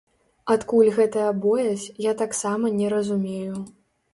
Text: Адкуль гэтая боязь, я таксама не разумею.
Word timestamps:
Адкуль 0.53 0.87
гэтая 0.99 1.27
боязь, 1.43 1.85
я 2.09 2.15
таксама 2.25 2.65
не 2.81 2.87
разумею. 2.95 3.63